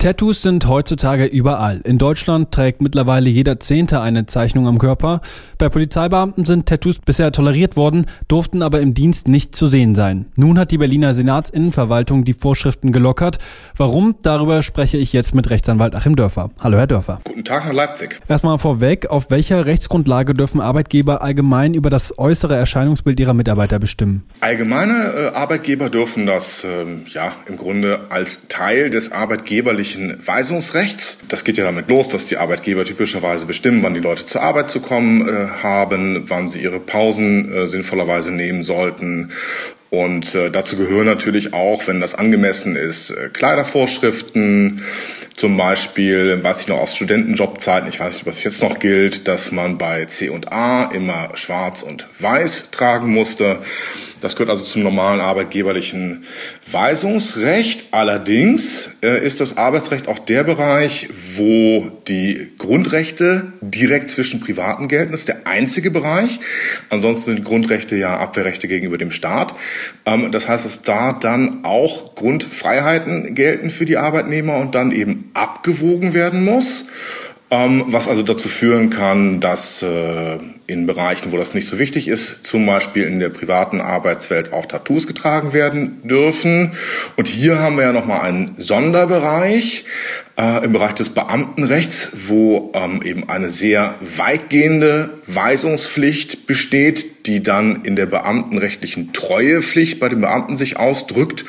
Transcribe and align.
Tattoos 0.00 0.42
sind 0.42 0.68
heutzutage 0.68 1.24
überall. 1.24 1.80
In 1.82 1.98
Deutschland 1.98 2.52
trägt 2.52 2.80
mittlerweile 2.80 3.28
jeder 3.28 3.58
Zehnte 3.58 4.00
eine 4.00 4.26
Zeichnung 4.26 4.68
am 4.68 4.78
Körper. 4.78 5.22
Bei 5.58 5.68
Polizeibeamten 5.68 6.44
sind 6.44 6.66
Tattoos 6.66 7.00
bisher 7.00 7.32
toleriert 7.32 7.76
worden, 7.76 8.06
durften 8.28 8.62
aber 8.62 8.80
im 8.80 8.94
Dienst 8.94 9.26
nicht 9.26 9.56
zu 9.56 9.66
sehen 9.66 9.96
sein. 9.96 10.26
Nun 10.36 10.56
hat 10.56 10.70
die 10.70 10.78
Berliner 10.78 11.14
Senatsinnenverwaltung 11.14 12.24
die 12.24 12.34
Vorschriften 12.34 12.92
gelockert. 12.92 13.38
Warum? 13.76 14.14
Darüber 14.22 14.62
spreche 14.62 14.98
ich 14.98 15.12
jetzt 15.12 15.34
mit 15.34 15.50
Rechtsanwalt 15.50 15.96
Achim 15.96 16.14
Dörfer. 16.14 16.50
Hallo, 16.60 16.78
Herr 16.78 16.86
Dörfer. 16.86 17.18
Guten 17.24 17.42
Tag 17.42 17.66
nach 17.66 17.72
Leipzig. 17.72 18.20
Erstmal 18.28 18.58
vorweg, 18.58 19.10
auf 19.10 19.32
welcher 19.32 19.66
Rechtsgrundlage 19.66 20.32
dürfen 20.32 20.60
Arbeitgeber 20.60 21.22
allgemein 21.22 21.74
über 21.74 21.90
das 21.90 22.16
äußere 22.20 22.54
Erscheinungsbild 22.54 23.18
ihrer 23.18 23.34
Mitarbeiter 23.34 23.80
bestimmen? 23.80 24.22
Allgemeine 24.38 25.32
äh, 25.32 25.36
Arbeitgeber 25.36 25.90
dürfen 25.90 26.26
das 26.26 26.62
äh, 26.62 26.86
ja 27.12 27.32
im 27.46 27.56
Grunde 27.56 28.02
als 28.10 28.46
Teil 28.46 28.90
des 28.90 29.10
arbeitgeberlichen 29.10 29.87
öffentlichen 29.88 30.26
Weisungsrechts. 30.26 31.18
Das 31.28 31.44
geht 31.44 31.56
ja 31.56 31.64
damit 31.64 31.88
los, 31.88 32.08
dass 32.08 32.26
die 32.26 32.36
Arbeitgeber 32.36 32.84
typischerweise 32.84 33.46
bestimmen, 33.46 33.82
wann 33.82 33.94
die 33.94 34.00
Leute 34.00 34.26
zur 34.26 34.42
Arbeit 34.42 34.70
zu 34.70 34.80
kommen 34.80 35.26
äh, 35.26 35.48
haben, 35.62 36.24
wann 36.28 36.48
sie 36.48 36.62
ihre 36.62 36.80
Pausen 36.80 37.52
äh, 37.52 37.66
sinnvollerweise 37.66 38.30
nehmen 38.30 38.64
sollten 38.64 39.32
und 39.90 40.34
äh, 40.34 40.50
dazu 40.50 40.76
gehören 40.76 41.06
natürlich 41.06 41.54
auch, 41.54 41.86
wenn 41.86 42.00
das 42.00 42.14
angemessen 42.14 42.76
ist, 42.76 43.10
äh, 43.10 43.30
Kleidervorschriften, 43.32 44.82
zum 45.38 45.56
Beispiel, 45.56 46.42
weiß 46.42 46.62
ich 46.62 46.66
noch 46.66 46.78
aus 46.78 46.96
Studentenjobzeiten, 46.96 47.88
ich 47.88 48.00
weiß 48.00 48.14
nicht, 48.14 48.26
was 48.26 48.42
jetzt 48.42 48.60
noch 48.60 48.80
gilt, 48.80 49.28
dass 49.28 49.52
man 49.52 49.78
bei 49.78 50.04
C 50.06 50.30
und 50.30 50.52
A 50.52 50.86
immer 50.86 51.30
schwarz 51.34 51.82
und 51.82 52.08
weiß 52.18 52.72
tragen 52.72 53.12
musste. 53.12 53.60
Das 54.20 54.34
gehört 54.34 54.50
also 54.50 54.64
zum 54.64 54.82
normalen 54.82 55.20
arbeitgeberlichen 55.20 56.24
Weisungsrecht. 56.70 57.86
Allerdings 57.92 58.90
äh, 59.02 59.24
ist 59.24 59.40
das 59.40 59.56
Arbeitsrecht 59.56 60.08
auch 60.08 60.18
der 60.18 60.42
Bereich, 60.42 61.08
wo 61.36 61.90
die 62.08 62.52
Grundrechte 62.58 63.52
direkt 63.60 64.10
zwischen 64.10 64.40
Privaten 64.40 64.88
gelten. 64.88 65.12
Das 65.12 65.20
ist 65.20 65.28
der 65.28 65.46
einzige 65.46 65.90
Bereich. 65.90 66.40
Ansonsten 66.90 67.34
sind 67.34 67.44
Grundrechte 67.44 67.94
ja 67.94 68.16
Abwehrrechte 68.16 68.66
gegenüber 68.66 68.98
dem 68.98 69.12
Staat. 69.12 69.54
Ähm, 70.04 70.32
das 70.32 70.48
heißt, 70.48 70.64
dass 70.64 70.82
da 70.82 71.12
dann 71.12 71.64
auch 71.64 72.16
Grundfreiheiten 72.16 73.36
gelten 73.36 73.70
für 73.70 73.84
die 73.84 73.98
Arbeitnehmer 73.98 74.56
und 74.56 74.74
dann 74.74 74.90
eben 74.90 75.27
abgewogen 75.38 76.14
werden 76.14 76.44
muss. 76.44 76.86
Ähm, 77.50 77.84
was 77.86 78.08
also 78.08 78.22
dazu 78.22 78.46
führen 78.46 78.90
kann, 78.90 79.40
dass 79.40 79.82
äh, 79.82 80.38
in 80.66 80.86
Bereichen, 80.86 81.32
wo 81.32 81.38
das 81.38 81.54
nicht 81.54 81.66
so 81.66 81.78
wichtig 81.78 82.06
ist, 82.06 82.46
zum 82.46 82.66
Beispiel 82.66 83.04
in 83.04 83.20
der 83.20 83.30
privaten 83.30 83.80
Arbeitswelt 83.80 84.52
auch 84.52 84.66
Tattoos 84.66 85.06
getragen 85.06 85.54
werden 85.54 86.06
dürfen. 86.06 86.72
Und 87.16 87.26
hier 87.26 87.58
haben 87.58 87.76
wir 87.76 87.84
ja 87.84 87.92
nochmal 87.92 88.20
einen 88.20 88.54
Sonderbereich 88.58 89.86
äh, 90.38 90.64
im 90.64 90.72
Bereich 90.72 90.94
des 90.94 91.10
Beamtenrechts, 91.10 92.10
wo 92.26 92.72
ähm, 92.74 93.02
eben 93.02 93.28
eine 93.28 93.48
sehr 93.48 93.96
weitgehende 94.00 95.10
Weisungspflicht 95.26 96.46
besteht, 96.46 97.26
die 97.26 97.42
dann 97.42 97.84
in 97.84 97.96
der 97.96 98.06
beamtenrechtlichen 98.06 99.12
Treuepflicht 99.12 99.98
bei 99.98 100.08
den 100.08 100.20
Beamten 100.20 100.56
sich 100.56 100.76
ausdrückt 100.76 101.44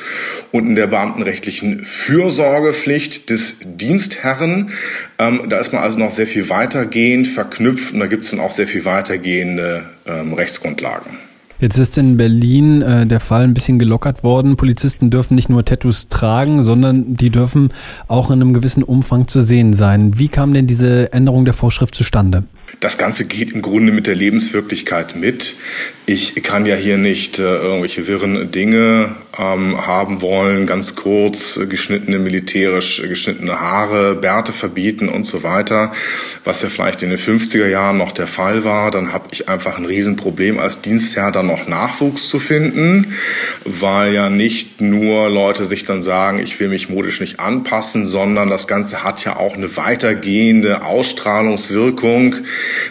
und 0.50 0.66
in 0.66 0.74
der 0.74 0.88
beamtenrechtlichen 0.88 1.84
Fürsorgepflicht 1.84 3.30
des 3.30 3.56
Dienstherren. 3.62 4.72
Ähm, 5.18 5.42
da 5.48 5.58
ist 5.58 5.72
man 5.72 5.82
also 5.82 5.98
noch 5.98 6.10
sehr 6.10 6.26
viel 6.26 6.48
weitergehend 6.48 7.28
verknüpft 7.28 7.94
und 7.94 8.00
da 8.00 8.06
gibt 8.06 8.24
es 8.24 8.30
dann 8.30 8.40
auch 8.40 8.50
sehr 8.50 8.66
viel 8.66 8.84
weitergehende 8.84 9.84
ähm, 10.06 10.34
Rechtsgrundlagen. 10.34 11.29
Jetzt 11.60 11.76
ist 11.76 11.98
in 11.98 12.16
Berlin 12.16 12.80
äh, 12.80 13.06
der 13.06 13.20
Fall 13.20 13.42
ein 13.42 13.52
bisschen 13.52 13.78
gelockert 13.78 14.24
worden. 14.24 14.56
Polizisten 14.56 15.10
dürfen 15.10 15.34
nicht 15.34 15.50
nur 15.50 15.64
Tattoos 15.64 16.08
tragen, 16.08 16.64
sondern 16.64 17.14
die 17.14 17.28
dürfen 17.28 17.68
auch 18.08 18.30
in 18.30 18.40
einem 18.40 18.54
gewissen 18.54 18.82
Umfang 18.82 19.28
zu 19.28 19.40
sehen 19.40 19.74
sein. 19.74 20.18
Wie 20.18 20.28
kam 20.28 20.54
denn 20.54 20.66
diese 20.66 21.12
Änderung 21.12 21.44
der 21.44 21.52
Vorschrift 21.52 21.94
zustande? 21.94 22.44
Das 22.78 22.96
Ganze 22.96 23.24
geht 23.24 23.52
im 23.52 23.62
Grunde 23.62 23.92
mit 23.92 24.06
der 24.06 24.14
Lebenswirklichkeit 24.14 25.16
mit. 25.16 25.56
Ich 26.06 26.34
kann 26.42 26.66
ja 26.66 26.74
hier 26.74 26.96
nicht 26.96 27.38
äh, 27.38 27.42
irgendwelche 27.42 28.08
wirren 28.08 28.50
Dinge 28.50 29.16
ähm, 29.38 29.86
haben 29.86 30.22
wollen, 30.22 30.66
ganz 30.66 30.96
kurz 30.96 31.56
äh, 31.56 31.66
geschnittene, 31.66 32.18
militärisch 32.18 33.00
geschnittene 33.02 33.60
Haare, 33.60 34.16
Bärte 34.16 34.52
verbieten 34.52 35.08
und 35.08 35.26
so 35.26 35.42
weiter, 35.42 35.92
was 36.44 36.62
ja 36.62 36.68
vielleicht 36.68 37.02
in 37.02 37.10
den 37.10 37.18
50er 37.18 37.68
Jahren 37.68 37.96
noch 37.96 38.12
der 38.12 38.26
Fall 38.26 38.64
war. 38.64 38.90
Dann 38.90 39.12
habe 39.12 39.28
ich 39.30 39.48
einfach 39.48 39.78
ein 39.78 39.84
Riesenproblem 39.84 40.58
als 40.58 40.80
Dienstherr, 40.80 41.30
dann 41.30 41.46
noch 41.46 41.68
Nachwuchs 41.68 42.28
zu 42.28 42.40
finden, 42.40 43.14
weil 43.64 44.12
ja 44.12 44.30
nicht 44.30 44.80
nur 44.80 45.28
Leute 45.30 45.64
sich 45.66 45.84
dann 45.84 46.02
sagen, 46.02 46.40
ich 46.40 46.58
will 46.58 46.68
mich 46.68 46.88
modisch 46.88 47.20
nicht 47.20 47.38
anpassen, 47.38 48.06
sondern 48.06 48.50
das 48.50 48.66
Ganze 48.66 49.04
hat 49.04 49.24
ja 49.24 49.36
auch 49.36 49.54
eine 49.54 49.76
weitergehende 49.76 50.84
Ausstrahlungswirkung 50.84 52.34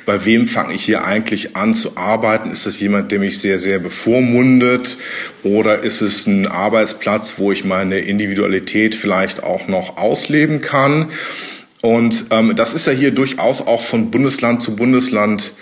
bei 0.05 0.25
wem 0.25 0.47
fange 0.47 0.73
ich 0.73 0.83
hier 0.83 1.05
eigentlich 1.05 1.55
an 1.55 1.75
zu 1.75 1.97
arbeiten? 1.97 2.51
Ist 2.51 2.65
das 2.65 2.79
jemand, 2.79 3.11
der 3.11 3.19
mich 3.19 3.39
sehr, 3.39 3.59
sehr 3.59 3.79
bevormundet? 3.79 4.97
Oder 5.43 5.83
ist 5.83 6.01
es 6.01 6.27
ein 6.27 6.47
Arbeitsplatz, 6.47 7.33
wo 7.37 7.51
ich 7.51 7.65
meine 7.65 7.99
Individualität 7.99 8.95
vielleicht 8.95 9.43
auch 9.43 9.67
noch 9.67 9.97
ausleben 9.97 10.61
kann? 10.61 11.09
Und 11.81 12.25
ähm, 12.31 12.55
das 12.55 12.73
ist 12.73 12.87
ja 12.87 12.93
hier 12.93 13.11
durchaus 13.11 13.65
auch 13.65 13.83
von 13.83 14.11
Bundesland 14.11 14.61
zu 14.61 14.75
Bundesland 14.75 15.53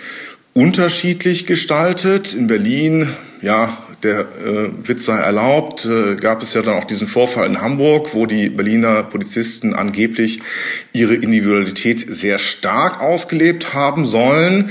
unterschiedlich 0.52 1.46
gestaltet. 1.46 2.34
In 2.34 2.48
Berlin, 2.48 3.10
ja, 3.42 3.78
der 4.02 4.20
äh, 4.20 4.70
Witz 4.84 5.06
sei 5.06 5.16
erlaubt, 5.16 5.84
äh, 5.84 6.16
gab 6.16 6.42
es 6.42 6.54
ja 6.54 6.62
dann 6.62 6.74
auch 6.74 6.84
diesen 6.84 7.08
Vorfall 7.08 7.46
in 7.46 7.60
Hamburg, 7.60 8.14
wo 8.14 8.26
die 8.26 8.48
Berliner 8.48 9.02
Polizisten 9.02 9.74
angeblich 9.74 10.40
ihre 10.92 11.14
Individualität 11.14 12.00
sehr 12.00 12.38
stark 12.38 13.00
ausgelebt 13.00 13.74
haben 13.74 14.06
sollen. 14.06 14.70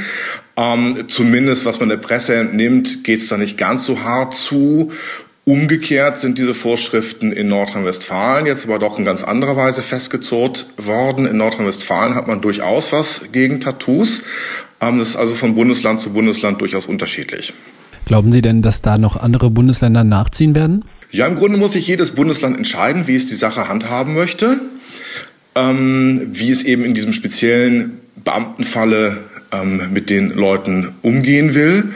Ähm, 0.55 1.05
zumindest 1.07 1.65
was 1.65 1.79
man 1.79 1.89
der 1.89 1.97
Presse 1.97 2.35
entnimmt, 2.35 3.03
geht 3.03 3.21
es 3.21 3.27
da 3.27 3.37
nicht 3.37 3.57
ganz 3.57 3.85
so 3.85 4.01
hart 4.03 4.33
zu. 4.33 4.91
Umgekehrt 5.45 6.19
sind 6.19 6.37
diese 6.37 6.53
Vorschriften 6.53 7.31
in 7.31 7.47
Nordrhein-Westfalen 7.47 8.45
jetzt 8.45 8.65
aber 8.65 8.79
doch 8.79 8.99
in 8.99 9.05
ganz 9.05 9.23
anderer 9.23 9.55
Weise 9.55 9.81
festgezurrt 9.81 10.65
worden. 10.77 11.25
In 11.25 11.37
Nordrhein-Westfalen 11.37 12.15
hat 12.15 12.27
man 12.27 12.41
durchaus 12.41 12.91
was 12.91 13.21
gegen 13.31 13.59
Tattoos. 13.59 14.23
Ähm, 14.81 14.99
das 14.99 15.09
ist 15.09 15.15
also 15.15 15.35
von 15.35 15.55
Bundesland 15.55 16.01
zu 16.01 16.11
Bundesland 16.11 16.59
durchaus 16.59 16.85
unterschiedlich. 16.85 17.53
Glauben 18.07 18.31
Sie 18.31 18.41
denn, 18.41 18.61
dass 18.61 18.81
da 18.81 18.97
noch 18.97 19.17
andere 19.17 19.49
Bundesländer 19.49 20.05
nachziehen 20.05 20.55
werden? 20.55 20.85
Ja, 21.11 21.27
im 21.27 21.35
Grunde 21.35 21.57
muss 21.57 21.73
sich 21.73 21.85
jedes 21.87 22.11
Bundesland 22.11 22.55
entscheiden, 22.55 23.05
wie 23.05 23.15
es 23.15 23.25
die 23.25 23.35
Sache 23.35 23.67
handhaben 23.67 24.13
möchte, 24.13 24.61
ähm, 25.55 26.29
wie 26.31 26.49
es 26.49 26.63
eben 26.63 26.85
in 26.85 26.93
diesem 26.93 27.11
speziellen 27.11 27.99
Beamtenfalle 28.23 29.17
ähm, 29.51 29.91
mit 29.91 30.09
den 30.09 30.29
Leuten 30.29 30.93
umgehen 31.01 31.53
will. 31.53 31.95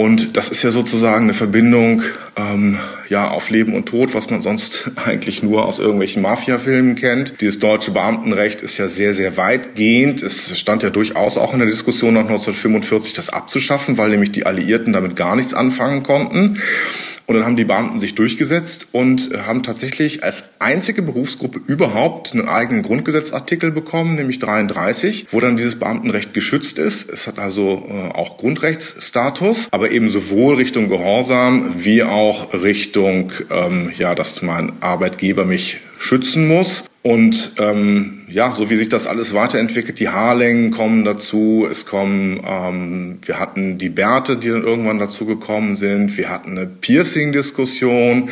Und 0.00 0.36
das 0.36 0.48
ist 0.48 0.62
ja 0.62 0.70
sozusagen 0.70 1.24
eine 1.24 1.34
Verbindung 1.34 2.02
ähm, 2.36 2.78
ja 3.08 3.28
auf 3.32 3.50
Leben 3.50 3.74
und 3.74 3.86
Tod, 3.86 4.14
was 4.14 4.30
man 4.30 4.42
sonst 4.42 4.92
eigentlich 5.04 5.42
nur 5.42 5.66
aus 5.66 5.80
irgendwelchen 5.80 6.22
Mafia-Filmen 6.22 6.94
kennt. 6.94 7.40
Dieses 7.40 7.58
deutsche 7.58 7.90
Beamtenrecht 7.90 8.62
ist 8.62 8.78
ja 8.78 8.86
sehr, 8.86 9.12
sehr 9.12 9.36
weitgehend. 9.36 10.22
Es 10.22 10.56
stand 10.56 10.84
ja 10.84 10.90
durchaus 10.90 11.36
auch 11.36 11.52
in 11.52 11.58
der 11.58 11.68
Diskussion 11.68 12.14
nach 12.14 12.20
1945, 12.20 13.12
das 13.12 13.28
abzuschaffen, 13.28 13.98
weil 13.98 14.10
nämlich 14.10 14.30
die 14.30 14.46
Alliierten 14.46 14.92
damit 14.92 15.16
gar 15.16 15.34
nichts 15.34 15.52
anfangen 15.52 16.04
konnten. 16.04 16.62
Und 17.28 17.34
dann 17.34 17.44
haben 17.44 17.56
die 17.56 17.64
Beamten 17.64 17.98
sich 17.98 18.14
durchgesetzt 18.14 18.88
und 18.92 19.32
äh, 19.32 19.40
haben 19.40 19.62
tatsächlich 19.62 20.24
als 20.24 20.44
einzige 20.60 21.02
Berufsgruppe 21.02 21.60
überhaupt 21.66 22.32
einen 22.32 22.48
eigenen 22.48 22.82
Grundgesetzartikel 22.82 23.70
bekommen, 23.70 24.14
nämlich 24.14 24.38
33, 24.38 25.26
wo 25.30 25.38
dann 25.38 25.58
dieses 25.58 25.78
Beamtenrecht 25.78 26.32
geschützt 26.32 26.78
ist. 26.78 27.10
Es 27.10 27.26
hat 27.26 27.38
also 27.38 27.86
äh, 27.86 28.14
auch 28.16 28.38
Grundrechtsstatus, 28.38 29.68
aber 29.72 29.90
eben 29.90 30.08
sowohl 30.08 30.54
Richtung 30.54 30.88
Gehorsam 30.88 31.74
wie 31.76 32.02
auch 32.02 32.54
Richtung, 32.54 33.30
ähm, 33.50 33.92
ja, 33.98 34.14
dass 34.14 34.40
mein 34.40 34.72
Arbeitgeber 34.80 35.44
mich 35.44 35.80
schützen 35.98 36.48
muss. 36.48 36.84
Und 37.02 37.52
ähm, 37.58 38.17
ja, 38.30 38.52
so 38.52 38.70
wie 38.70 38.76
sich 38.76 38.88
das 38.88 39.06
alles 39.06 39.32
weiterentwickelt, 39.34 39.98
die 40.00 40.08
Haarlängen 40.08 40.70
kommen 40.70 41.04
dazu, 41.04 41.66
es 41.70 41.86
kommen, 41.86 42.40
ähm, 42.46 43.18
wir 43.24 43.38
hatten 43.38 43.78
die 43.78 43.88
Bärte, 43.88 44.36
die 44.36 44.48
dann 44.48 44.62
irgendwann 44.62 44.98
dazu 44.98 45.24
gekommen 45.24 45.74
sind, 45.74 46.16
wir 46.16 46.28
hatten 46.28 46.52
eine 46.52 46.66
Piercing-Diskussion, 46.66 48.30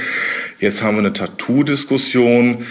jetzt 0.60 0.82
haben 0.82 0.96
wir 0.96 1.00
eine 1.00 1.12
Tattoo-Diskussion. 1.12 2.66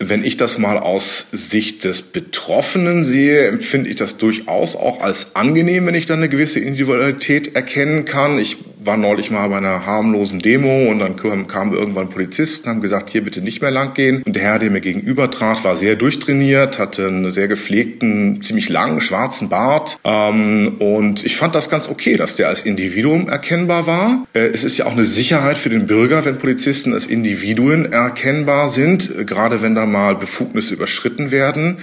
Wenn 0.00 0.22
ich 0.22 0.36
das 0.36 0.58
mal 0.58 0.78
aus 0.78 1.26
Sicht 1.32 1.82
des 1.82 2.02
Betroffenen 2.02 3.02
sehe, 3.02 3.48
empfinde 3.48 3.90
ich 3.90 3.96
das 3.96 4.16
durchaus 4.16 4.76
auch 4.76 5.00
als 5.00 5.34
angenehm, 5.34 5.86
wenn 5.86 5.96
ich 5.96 6.06
dann 6.06 6.18
eine 6.18 6.28
gewisse 6.28 6.60
Individualität 6.60 7.56
erkennen 7.56 8.04
kann. 8.04 8.38
Ich 8.38 8.58
war 8.80 8.96
neulich 8.96 9.30
mal 9.30 9.48
bei 9.48 9.56
einer 9.56 9.86
harmlosen 9.86 10.38
Demo 10.38 10.90
und 10.90 10.98
dann 10.98 11.16
kamen 11.16 11.72
irgendwann 11.72 12.10
Polizisten, 12.10 12.68
haben 12.68 12.80
gesagt, 12.80 13.10
hier 13.10 13.22
bitte 13.22 13.40
nicht 13.40 13.60
mehr 13.60 13.70
lang 13.70 13.94
gehen. 13.94 14.22
Und 14.24 14.36
der 14.36 14.42
Herr, 14.42 14.58
der 14.58 14.70
mir 14.70 14.80
gegenüber 14.80 15.30
trat, 15.30 15.64
war 15.64 15.76
sehr 15.76 15.96
durchtrainiert, 15.96 16.78
hatte 16.78 17.06
einen 17.06 17.30
sehr 17.30 17.48
gepflegten, 17.48 18.42
ziemlich 18.42 18.68
langen, 18.68 19.00
schwarzen 19.00 19.48
Bart. 19.48 19.98
Ähm, 20.04 20.76
und 20.78 21.24
ich 21.24 21.36
fand 21.36 21.54
das 21.54 21.70
ganz 21.70 21.88
okay, 21.88 22.16
dass 22.16 22.36
der 22.36 22.48
als 22.48 22.62
Individuum 22.62 23.28
erkennbar 23.28 23.86
war. 23.86 24.26
Äh, 24.32 24.50
es 24.52 24.64
ist 24.64 24.78
ja 24.78 24.86
auch 24.86 24.92
eine 24.92 25.04
Sicherheit 25.04 25.58
für 25.58 25.70
den 25.70 25.86
Bürger, 25.86 26.24
wenn 26.24 26.38
Polizisten 26.38 26.92
als 26.92 27.06
Individuen 27.06 27.92
erkennbar 27.92 28.68
sind, 28.68 29.10
äh, 29.18 29.24
gerade 29.24 29.62
wenn 29.62 29.74
da 29.74 29.86
mal 29.86 30.14
Befugnisse 30.14 30.74
überschritten 30.74 31.30
werden 31.30 31.78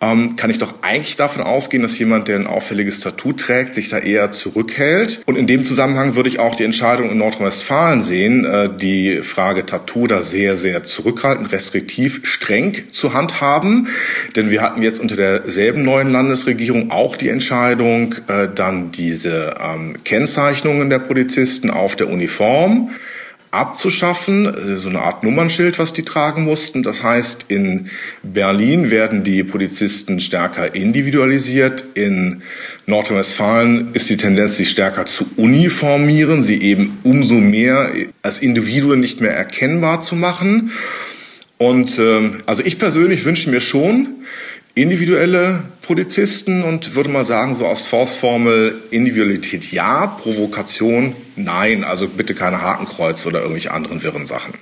ähm, 0.00 0.36
kann 0.36 0.50
ich 0.50 0.58
doch 0.58 0.74
eigentlich 0.82 1.16
davon 1.16 1.42
ausgehen, 1.42 1.82
dass 1.82 1.98
jemand, 1.98 2.28
der 2.28 2.36
ein 2.36 2.46
auffälliges 2.46 3.00
Tattoo 3.00 3.32
trägt, 3.32 3.74
sich 3.74 3.88
da 3.88 3.98
eher 3.98 4.30
zurückhält. 4.30 5.22
Und 5.26 5.36
in 5.36 5.46
dem 5.46 5.64
Zusammenhang 5.64 6.14
würde 6.14 6.28
ich 6.28 6.38
auch 6.38 6.54
die 6.54 6.64
Entscheidung 6.64 7.10
in 7.10 7.18
Nordrhein-Westfalen 7.18 8.02
sehen, 8.02 8.44
äh, 8.44 8.68
die 8.74 9.22
Frage 9.22 9.66
Tattoo 9.66 10.06
da 10.06 10.22
sehr, 10.22 10.56
sehr 10.56 10.84
zurückhaltend, 10.84 11.50
restriktiv, 11.52 12.20
streng 12.24 12.76
zu 12.92 13.12
handhaben. 13.12 13.88
Denn 14.36 14.50
wir 14.50 14.62
hatten 14.62 14.82
jetzt 14.82 15.00
unter 15.00 15.16
derselben 15.16 15.82
neuen 15.82 16.10
Landesregierung 16.10 16.90
auch 16.90 17.16
die 17.16 17.28
Entscheidung, 17.28 18.14
äh, 18.28 18.48
dann 18.54 18.92
diese 18.92 19.56
ähm, 19.60 19.96
Kennzeichnungen 20.04 20.90
der 20.90 21.00
Polizisten 21.00 21.70
auf 21.70 21.96
der 21.96 22.08
Uniform 22.08 22.90
abzuschaffen, 23.50 24.46
äh, 24.46 24.76
so 24.76 24.88
eine 24.88 25.00
Art 25.00 25.24
Nummernschild, 25.24 25.78
was 25.78 25.92
die 25.92 26.04
tragen 26.04 26.44
mussten. 26.44 26.82
Das 26.82 27.02
heißt, 27.02 27.46
in 27.48 27.90
Berlin 28.22 28.90
werden 28.90 29.24
die 29.24 29.42
Polizisten 29.44 30.20
stärker 30.20 30.74
individualisiert. 30.74 31.84
In 31.94 32.42
Nordrhein-Westfalen 32.86 33.94
ist 33.94 34.10
die 34.10 34.16
Tendenz, 34.16 34.56
sich 34.56 34.70
stärker 34.70 35.06
zu 35.06 35.26
uniformieren, 35.36 36.44
sie 36.44 36.60
eben 36.60 36.98
umso 37.02 37.34
mehr 37.34 37.92
als 38.22 38.40
Individuen 38.40 39.00
nicht 39.00 39.20
mehr 39.20 39.32
erkennbar 39.32 40.00
zu 40.00 40.16
machen. 40.16 40.72
Und 41.58 41.98
äh, 41.98 42.30
also 42.46 42.62
ich 42.64 42.78
persönlich 42.78 43.24
wünsche 43.24 43.50
mir 43.50 43.60
schon, 43.60 44.08
individuelle 44.82 45.64
Polizisten 45.82 46.62
und 46.62 46.94
würde 46.94 47.08
mal 47.08 47.24
sagen, 47.24 47.56
so 47.56 47.66
aus 47.66 47.82
Faustformel 47.82 48.82
Individualität 48.90 49.72
ja, 49.72 50.06
Provokation 50.06 51.14
nein. 51.36 51.84
Also 51.84 52.08
bitte 52.08 52.34
keine 52.34 52.60
Hakenkreuze 52.60 53.28
oder 53.28 53.40
irgendwelche 53.40 53.72
anderen 53.72 54.02
wirren 54.02 54.26
Sachen. 54.26 54.54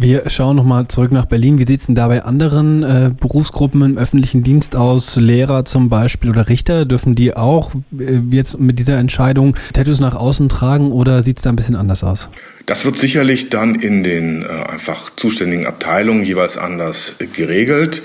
Wir 0.00 0.30
schauen 0.30 0.54
nochmal 0.54 0.86
zurück 0.86 1.10
nach 1.10 1.24
Berlin. 1.24 1.58
Wie 1.58 1.66
sieht 1.66 1.80
es 1.80 1.86
denn 1.86 1.96
da 1.96 2.06
bei 2.06 2.22
anderen 2.22 2.84
äh, 2.84 3.10
Berufsgruppen 3.18 3.82
im 3.82 3.98
öffentlichen 3.98 4.44
Dienst 4.44 4.76
aus? 4.76 5.16
Lehrer 5.16 5.64
zum 5.64 5.88
Beispiel 5.88 6.30
oder 6.30 6.48
Richter, 6.48 6.84
dürfen 6.84 7.16
die 7.16 7.36
auch 7.36 7.74
äh, 7.98 8.20
jetzt 8.30 8.60
mit 8.60 8.78
dieser 8.78 8.96
Entscheidung 8.98 9.56
Tattoos 9.72 9.98
nach 9.98 10.14
außen 10.14 10.48
tragen 10.48 10.92
oder 10.92 11.24
sieht 11.24 11.38
es 11.38 11.42
da 11.42 11.50
ein 11.50 11.56
bisschen 11.56 11.74
anders 11.74 12.04
aus? 12.04 12.30
Das 12.66 12.84
wird 12.84 12.96
sicherlich 12.96 13.50
dann 13.50 13.74
in 13.74 14.04
den 14.04 14.42
äh, 14.42 14.46
einfach 14.70 15.10
zuständigen 15.16 15.66
Abteilungen 15.66 16.22
jeweils 16.22 16.56
anders 16.56 17.16
geregelt. 17.32 18.02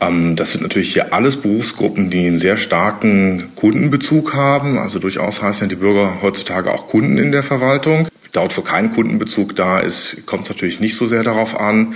Ähm, 0.00 0.36
das 0.36 0.52
sind 0.52 0.62
natürlich 0.62 0.92
hier 0.92 1.12
alles 1.12 1.36
Berufsgruppen, 1.36 2.10
die 2.10 2.26
einen 2.26 2.38
sehr 2.38 2.56
starken 2.56 3.50
Kundenbezug 3.56 4.34
haben. 4.34 4.78
Also 4.78 4.98
durchaus 4.98 5.42
heißen 5.42 5.62
ja 5.62 5.68
die 5.68 5.80
Bürger 5.80 6.22
heutzutage 6.22 6.72
auch 6.72 6.88
Kunden 6.88 7.18
in 7.18 7.32
der 7.32 7.42
Verwaltung. 7.42 8.08
Dort, 8.32 8.56
wo 8.56 8.62
kein 8.62 8.92
Kundenbezug 8.92 9.54
da 9.54 9.78
ist, 9.78 10.26
kommt 10.26 10.44
es 10.44 10.48
natürlich 10.48 10.80
nicht 10.80 10.96
so 10.96 11.06
sehr 11.06 11.22
darauf 11.22 11.58
an. 11.58 11.94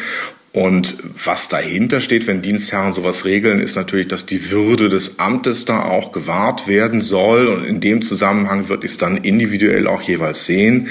Und 0.53 0.97
was 1.25 1.49
dahinter 1.49 2.01
steht, 2.01 2.27
wenn 2.27 2.43
Dienstherren 2.43 2.93
sowas 2.93 3.25
regeln, 3.25 3.61
ist 3.61 3.77
natürlich, 3.77 4.09
dass 4.09 4.25
die 4.25 4.51
Würde 4.51 4.89
des 4.89 5.19
Amtes 5.19 5.67
da 5.67 5.83
auch 5.83 6.11
gewahrt 6.11 6.67
werden 6.67 7.01
soll. 7.01 7.49
Und 7.49 7.65
in 7.65 7.81
dem 7.81 8.03
Zusammenhang 8.03 8.69
wird 8.69 8.83
es 8.83 8.99
dann 8.99 9.19
individuell 9.19 9.87
auch 9.87 10.01
jeweils 10.01 10.47
sehen. 10.47 10.89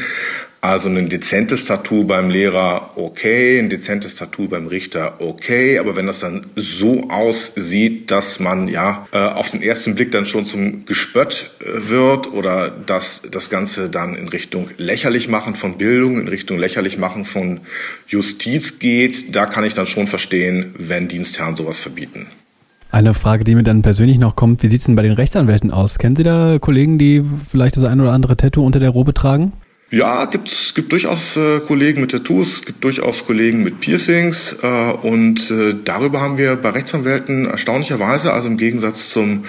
Also 0.60 0.90
ein 0.90 1.08
dezentes 1.08 1.66
Tattoo 1.66 2.04
beim 2.04 2.30
Lehrer 2.30 2.92
okay, 2.96 3.60
ein 3.60 3.70
dezentes 3.70 4.16
Tattoo 4.16 4.48
beim 4.48 4.68
Richter 4.68 5.22
okay, 5.22 5.78
aber 5.78 5.96
wenn 5.96 6.08
das 6.08 6.20
dann 6.20 6.48
so 6.56 7.10
aussieht, 7.10 8.10
dass 8.10 8.40
man 8.40 8.68
ja 8.68 9.08
äh, 9.12 9.20
auf 9.20 9.52
den 9.52 9.62
ersten 9.62 9.94
Blick 9.94 10.12
dann 10.12 10.26
schon 10.26 10.46
zum 10.46 10.86
Gespött 10.86 11.52
äh, 11.60 11.90
wird 11.90 12.34
oder 12.34 12.70
dass 12.70 13.22
das 13.30 13.50
Ganze 13.50 13.90
dann 13.90 14.16
in 14.16 14.30
Richtung 14.30 14.70
lächerlich 14.78 15.28
machen 15.28 15.56
von 15.56 15.78
Bildung, 15.78 16.20
in 16.20 16.28
Richtung 16.28 16.58
lächerlich 16.58 16.98
machen 16.98 17.24
von 17.24 17.62
Justiz 18.08 18.80
geht, 18.80 19.36
da 19.36 19.46
kann 19.46 19.64
ich 19.64 19.76
dann 19.76 19.86
schon 19.86 20.08
verstehen, 20.08 20.74
wenn 20.78 21.08
Dienstherren 21.08 21.56
sowas 21.56 21.80
verbieten. 21.80 22.28
Eine 22.90 23.14
Frage, 23.14 23.44
die 23.44 23.54
mir 23.54 23.64
dann 23.64 23.82
persönlich 23.82 24.18
noch 24.18 24.36
kommt, 24.36 24.64
wie 24.64 24.68
sieht 24.68 24.80
es 24.80 24.86
denn 24.86 24.96
bei 24.96 25.02
den 25.02 25.12
Rechtsanwälten 25.12 25.72
aus? 25.72 26.00
Kennen 26.00 26.16
Sie 26.16 26.24
da 26.24 26.58
Kollegen, 26.60 26.98
die 26.98 27.22
vielleicht 27.48 27.76
das 27.76 27.84
ein 27.84 28.00
oder 28.00 28.14
andere 28.14 28.38
Tattoo 28.38 28.66
unter 28.66 28.80
der 28.80 28.90
Robe 28.90 29.14
tragen? 29.14 29.54
Ja, 29.90 30.26
gibt's 30.26 30.74
gibt 30.74 30.92
durchaus 30.92 31.38
äh, 31.38 31.62
Kollegen 31.62 32.02
mit 32.02 32.12
Tattoos, 32.12 32.56
es 32.56 32.66
gibt 32.66 32.84
durchaus 32.84 33.26
Kollegen 33.26 33.64
mit 33.64 33.80
Piercings 33.80 34.58
äh, 34.62 34.92
und 34.92 35.50
äh, 35.50 35.76
darüber 35.82 36.20
haben 36.20 36.38
wir 36.38 36.58
bei 36.58 36.72
Rechtsanwälten 36.72 37.50
erstaunlicherweise, 37.50 38.34
also 38.34 38.50
im 38.50 38.58
Gegensatz 38.58 39.10
zum 39.10 39.46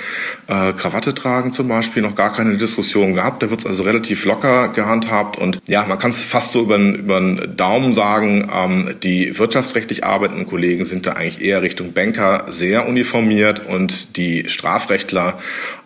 äh, 0.46 0.72
Krawatte 0.74 1.12
tragen 1.12 1.52
zum 1.52 1.66
Beispiel, 1.66 2.02
noch 2.04 2.14
gar 2.14 2.32
keine 2.32 2.56
Diskussion 2.56 3.14
gehabt. 3.14 3.42
Da 3.42 3.50
wird's 3.50 3.66
also 3.66 3.82
relativ 3.82 4.24
locker 4.26 4.68
gehandhabt 4.68 5.38
und 5.38 5.58
ja, 5.66 5.84
man 5.86 5.98
kann 5.98 6.10
es 6.10 6.22
fast 6.22 6.52
so 6.52 6.62
über, 6.62 6.78
den 6.78 7.56
Daumen 7.56 7.92
sagen, 7.92 8.48
ähm, 8.54 8.94
die 9.02 9.36
wirtschaftsrechtlich 9.36 10.04
arbeitenden 10.04 10.46
Kollegen 10.46 10.84
sind 10.84 11.08
da 11.08 11.14
eigentlich 11.14 11.40
eher 11.40 11.62
Richtung 11.62 11.94
Banker 11.94 12.46
sehr 12.48 12.86
uniformiert 12.86 13.66
und 13.66 14.16
die 14.16 14.48
Strafrechtler 14.48 15.40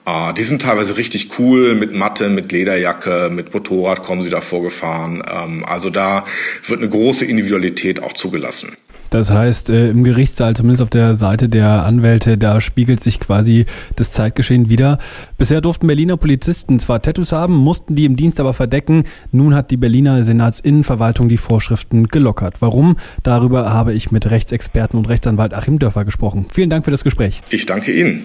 Uh, 0.05 0.33
die 0.33 0.43
sind 0.43 0.63
teilweise 0.63 0.97
richtig 0.97 1.39
cool 1.39 1.77
mit 1.77 1.95
Matte, 1.95 2.29
mit 2.29 2.51
Lederjacke, 2.51 3.31
mit 3.31 3.55
Motorrad 3.55 4.03
kommen 4.03 4.23
sie 4.23 4.31
da 4.31 4.41
vorgefahren. 4.41 5.23
Ähm, 5.33 5.65
also 5.65 5.91
da 5.91 6.25
wird 6.67 6.81
eine 6.81 6.89
große 6.89 7.25
Individualität 7.25 8.03
auch 8.03 8.13
zugelassen. 8.13 8.77
Das 9.13 9.31
heißt, 9.31 9.69
äh, 9.69 9.91
im 9.91 10.05
Gerichtssaal, 10.05 10.57
zumindest 10.57 10.83
auf 10.83 10.89
der 10.89 11.15
Seite 11.15 11.51
der 11.51 11.85
Anwälte, 11.85 12.39
da 12.39 12.63
spiegelt 12.63 13.05
sich 13.05 13.21
quasi 13.21 13.67
das 13.95 14.11
Zeitgeschehen 14.11 14.71
wieder. 14.71 14.99
Bisher 15.37 15.61
durften 15.61 15.87
Berliner 15.87 16.17
Polizisten 16.17 16.81
zwar 16.81 17.03
Tattoos 17.03 17.33
haben, 17.33 17.55
mussten 17.55 17.95
die 17.95 18.07
im 18.07 18.17
Dienst 18.17 18.41
aber 18.41 18.55
verdecken. 18.55 19.05
Nun 19.31 19.55
hat 19.55 19.71
die 19.71 19.77
Berliner 19.77 20.25
Senatsinnenverwaltung 20.25 21.29
die 21.29 21.37
Vorschriften 21.37 22.09
gelockert. 22.09 22.63
Warum? 22.63 22.97
Darüber 23.23 23.71
habe 23.71 23.93
ich 23.93 24.13
mit 24.13 24.31
Rechtsexperten 24.31 24.99
und 24.99 25.11
Rechtsanwalt 25.11 25.53
Achim 25.53 25.79
Dörfer 25.79 26.07
gesprochen. 26.07 26.47
Vielen 26.51 26.71
Dank 26.71 26.87
für 26.87 26.91
das 26.91 27.05
Gespräch. 27.05 27.43
Ich 27.51 27.67
danke 27.67 27.93
Ihnen. 27.93 28.25